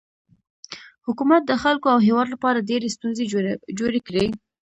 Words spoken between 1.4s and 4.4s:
د خلکو او هیواد لپاره ډیرې ستونزې جوړې کړي.